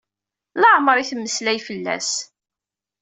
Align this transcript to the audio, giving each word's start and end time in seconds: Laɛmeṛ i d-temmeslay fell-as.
Laɛmeṛ 0.61 0.95
i 0.97 1.03
d-temmeslay 1.05 1.59
fell-as. 1.67 2.09